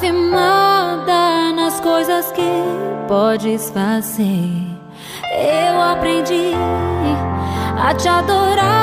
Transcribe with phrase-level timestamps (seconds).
[0.00, 2.42] não está firmada nas coisas que
[3.06, 4.50] podes fazer.
[5.30, 6.52] Eu aprendi
[7.78, 8.79] a te adorar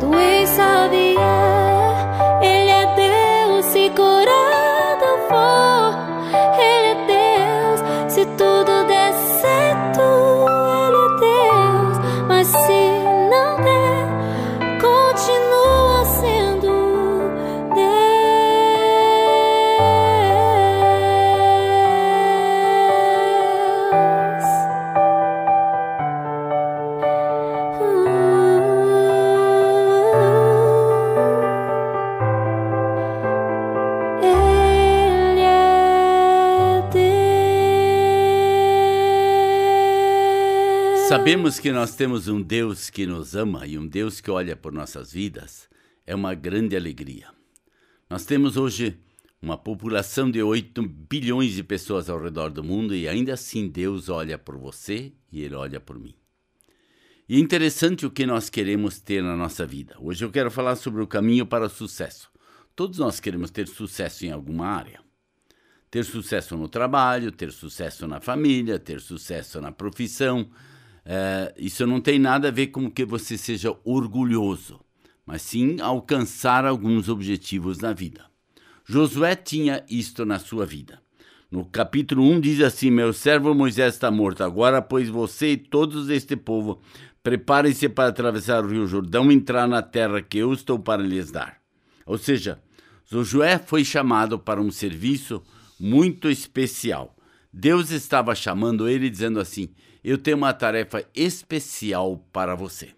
[0.00, 0.38] Deus.
[0.48, 0.87] Se
[41.28, 44.72] Sabemos que nós temos um Deus que nos ama e um Deus que olha por
[44.72, 45.68] nossas vidas.
[46.06, 47.28] É uma grande alegria.
[48.08, 48.98] Nós temos hoje
[49.42, 54.08] uma população de 8 bilhões de pessoas ao redor do mundo e ainda assim Deus
[54.08, 56.14] olha por você e Ele olha por mim.
[57.28, 59.96] E é interessante o que nós queremos ter na nossa vida.
[60.00, 62.30] Hoje eu quero falar sobre o caminho para o sucesso.
[62.74, 64.98] Todos nós queremos ter sucesso em alguma área.
[65.90, 70.50] Ter sucesso no trabalho, ter sucesso na família, ter sucesso na profissão.
[71.10, 74.78] Eh, isso não tem nada a ver com que você seja orgulhoso,
[75.24, 78.26] mas sim alcançar alguns objetivos na vida.
[78.84, 81.00] Josué tinha isto na sua vida.
[81.50, 84.44] No capítulo 1 diz assim: Meu servo Moisés está morto.
[84.44, 86.78] Agora, pois você e todos este povo,
[87.22, 91.30] preparem-se para atravessar o rio Jordão e entrar na terra que eu estou para lhes
[91.30, 91.58] dar.
[92.04, 92.60] Ou seja,
[93.10, 95.42] Josué foi chamado para um serviço
[95.80, 97.16] muito especial.
[97.50, 99.70] Deus estava chamando ele dizendo assim:
[100.02, 102.90] Eu tenho uma tarefa especial para você.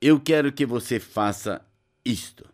[0.00, 1.60] Eu quero que você faça
[2.04, 2.44] isto.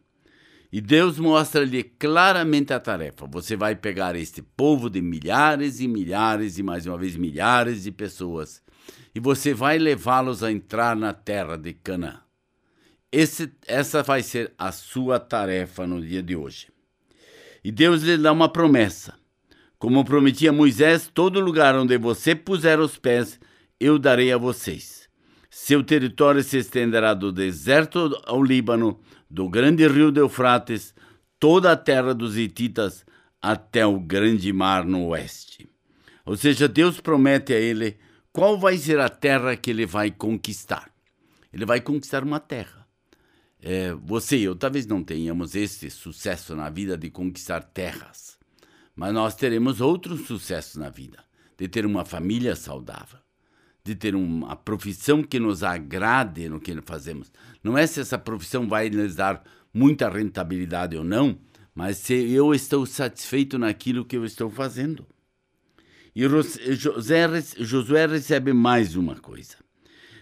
[0.73, 3.27] E Deus mostra-lhe claramente a tarefa.
[3.27, 7.93] Você vai pegar este povo de milhares e milhares e mais uma vez milhares de
[7.93, 8.63] pessoas
[9.17, 12.21] e você vai levá-los a entrar na terra de Canaã.
[13.11, 16.69] Esse, essa vai ser a sua tarefa no dia de hoje.
[17.65, 19.15] E Deus lhe dá uma promessa.
[19.79, 23.41] Como prometi a Moisés, todo lugar onde você puser os pés,
[23.81, 25.09] eu darei a vocês.
[25.51, 29.01] Seu território se estenderá do deserto ao Líbano,
[29.31, 30.95] do grande rio de Eufrates,
[31.39, 33.05] toda a terra dos Hititas,
[33.41, 35.69] até o grande mar no oeste.
[36.25, 37.97] Ou seja, Deus promete a ele
[38.33, 40.91] qual vai ser a terra que ele vai conquistar.
[41.53, 42.87] Ele vai conquistar uma terra.
[43.61, 48.37] É, você e eu talvez não tenhamos esse sucesso na vida de conquistar terras,
[48.95, 51.25] mas nós teremos outros sucessos na vida,
[51.57, 53.19] de ter uma família saudável,
[53.87, 57.33] de ter uma profissão que nos agrade no que fazemos.
[57.63, 61.39] Não é se essa profissão vai nos dar muita rentabilidade ou não,
[61.73, 65.07] mas se eu estou satisfeito naquilo que eu estou fazendo.
[66.17, 66.27] E
[66.75, 67.29] José,
[67.59, 69.55] Josué recebe mais uma coisa.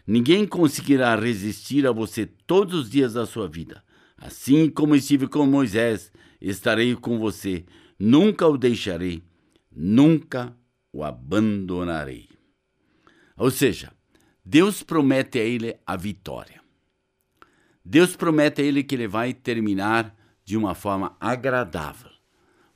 [0.06, 3.82] Ninguém conseguirá resistir a você todos os dias da sua vida.
[4.18, 7.64] Assim como estive com Moisés, estarei com você.
[7.98, 9.22] Nunca o deixarei,
[9.74, 10.54] nunca
[10.92, 12.33] o abandonarei.
[13.36, 13.92] Ou seja,
[14.44, 16.60] Deus promete a ele a vitória.
[17.84, 20.14] Deus promete a ele que ele vai terminar
[20.44, 22.10] de uma forma agradável.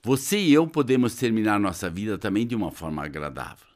[0.02, 3.66] Você e eu podemos terminar nossa vida também de uma forma agradável.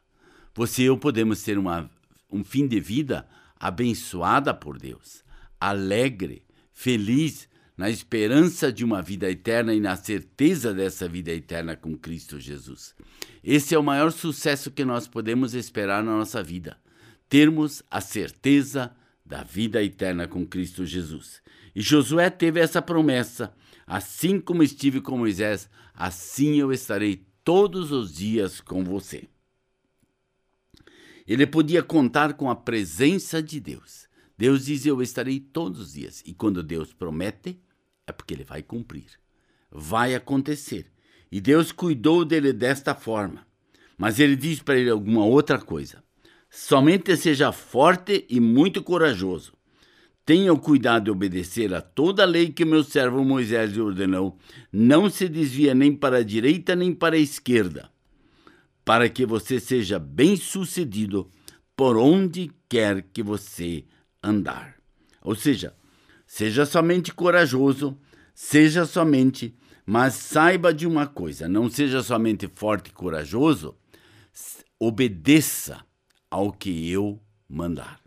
[0.55, 1.91] Você e eu podemos ter uma,
[2.31, 3.27] um fim de vida
[3.59, 5.25] abençoada por Deus,
[5.61, 11.97] alegre, feliz, na esperança de uma vida eterna e na certeza dessa vida eterna com
[11.97, 12.95] Cristo Jesus.
[13.43, 16.77] Esse é o maior sucesso que nós podemos esperar na nossa vida
[17.33, 21.41] termos a certeza da vida eterna com Cristo Jesus.
[21.75, 23.55] E Josué teve essa promessa:
[23.87, 29.31] assim como estive com Moisés, assim eu estarei todos os dias com você.
[31.27, 34.07] Ele podia contar com a presença de Deus.
[34.37, 36.23] Deus diz: Eu estarei todos os dias.
[36.27, 37.61] E quando Deus promete,
[38.07, 39.07] é porque ele vai cumprir.
[39.71, 40.91] Vai acontecer.
[41.31, 43.47] E Deus cuidou dele desta forma.
[43.97, 46.03] Mas ele diz para ele alguma outra coisa.
[46.51, 49.55] Somente seja forte e muito corajoso.
[50.25, 54.39] Tenha o cuidado de obedecer a toda a lei que meu servo Moisés lhe ordenou.
[54.71, 57.91] Não se desvia nem para a direita nem para a esquerda,
[58.85, 61.29] para que você seja bem-sucedido
[61.75, 63.85] por onde quer que você
[64.23, 64.77] andar.
[65.23, 65.75] Ou seja,
[66.27, 67.99] seja somente corajoso,
[68.35, 69.55] seja somente,
[69.85, 73.77] mas saiba de uma coisa: não seja somente forte e corajoso,
[74.79, 75.85] obedeça
[76.31, 78.01] ao que eu mandar.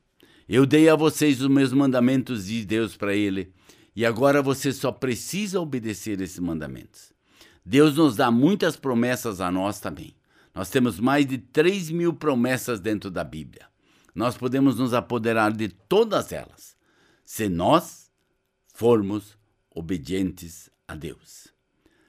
[0.48, 3.52] Eu dei a vocês os meus mandamentos de Deus para ele,
[3.96, 7.14] e agora você só precisa obedecer esses mandamentos.
[7.66, 10.16] Deus nos dá muitas promessas a nós também.
[10.54, 13.68] Nós temos mais de 3 mil promessas dentro da Bíblia.
[14.16, 16.78] Nós podemos nos apoderar de todas elas,
[17.26, 18.10] se nós
[18.74, 19.38] formos
[19.70, 21.54] obedientes a Deus.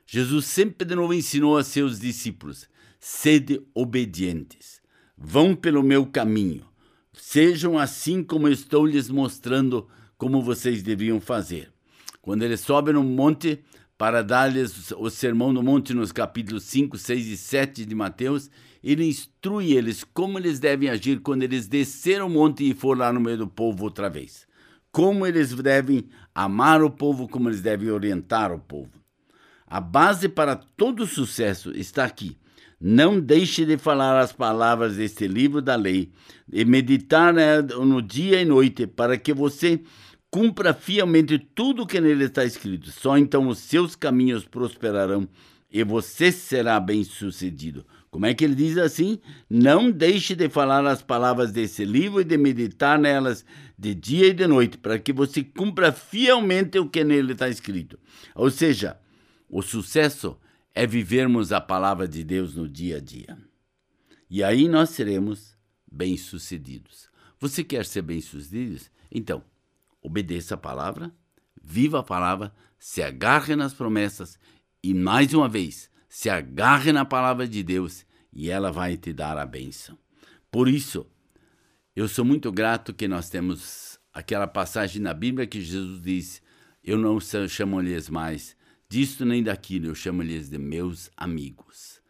[0.06, 2.68] Jesus sempre de novo ensinou a seus discípulos:
[3.00, 4.80] sede obedientes.
[5.18, 6.64] Vão pelo meu caminho.
[7.12, 11.72] Sejam assim como estou lhes mostrando como vocês deviam fazer.
[12.20, 13.64] Quando ele sobe no monte
[13.98, 18.50] para dar-lhes o sermão no monte nos capítulos 5, 6 e 7 de Mateus,
[18.84, 23.12] ele instrui eles como eles devem agir quando eles desceram o monte e for lá
[23.12, 24.46] no meio do povo outra vez.
[24.92, 28.90] Como eles devem amar o povo, como eles devem orientar o povo.
[29.66, 32.36] A base para todo sucesso está aqui.
[32.80, 36.12] Não deixe de falar as palavras deste livro da lei
[36.52, 39.80] e meditar né, no dia e noite, para que você
[40.36, 42.90] cumpra fielmente tudo o que nele está escrito.
[42.90, 45.26] Só então os seus caminhos prosperarão
[45.72, 47.86] e você será bem-sucedido.
[48.10, 49.18] Como é que ele diz assim?
[49.48, 53.46] Não deixe de falar as palavras desse livro e de meditar nelas
[53.78, 57.98] de dia e de noite, para que você cumpra fielmente o que nele está escrito.
[58.34, 58.98] Ou seja,
[59.48, 60.36] o sucesso
[60.74, 63.38] é vivermos a palavra de Deus no dia a dia.
[64.28, 65.56] E aí nós seremos
[65.90, 67.08] bem-sucedidos.
[67.40, 68.84] Você quer ser bem-sucedido?
[69.10, 69.42] Então,
[70.06, 71.12] obedeça a palavra,
[71.60, 74.38] viva a palavra, se agarre nas promessas
[74.82, 79.36] e, mais uma vez, se agarre na palavra de Deus e ela vai te dar
[79.36, 79.98] a bênção.
[80.50, 81.04] Por isso,
[81.94, 86.42] eu sou muito grato que nós temos aquela passagem na Bíblia que Jesus diz:
[86.84, 88.56] Eu não chamo-lhes mais
[88.88, 92.00] disto nem daquilo, eu chamo-lhes de meus amigos.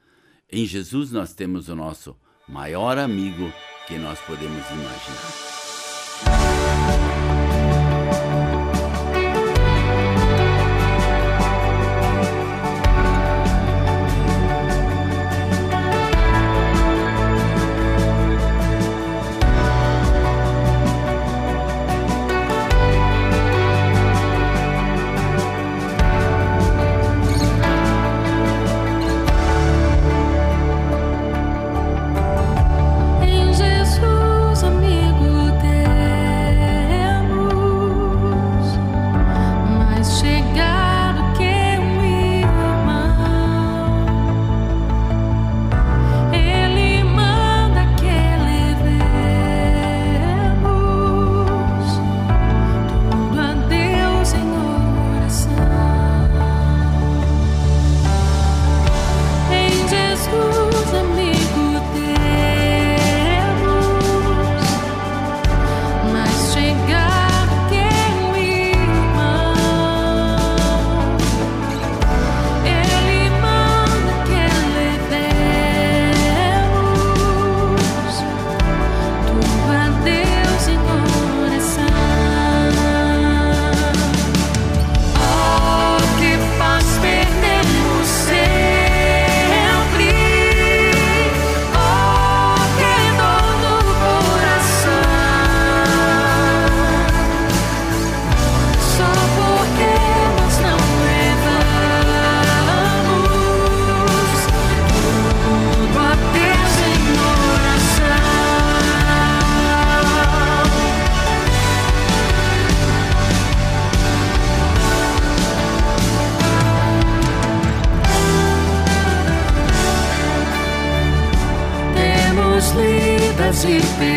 [0.52, 3.50] Em Jesus nós temos o nosso maior amigo
[3.86, 5.65] que nós podemos imaginar.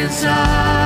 [0.09, 0.78] E